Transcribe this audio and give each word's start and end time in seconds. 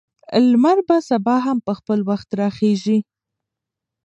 لمر 0.49 0.77
به 0.87 0.97
سبا 1.09 1.35
هم 1.45 1.57
په 1.65 1.71
خپل 1.79 1.99
وخت 2.09 2.29
راخیژي. 2.41 2.99